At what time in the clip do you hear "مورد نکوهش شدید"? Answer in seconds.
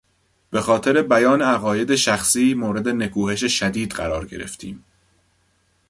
2.53-3.91